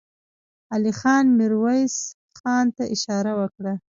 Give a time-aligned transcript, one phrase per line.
[0.73, 1.95] علی خان ميرويس
[2.39, 3.73] خان ته اشاره وکړه.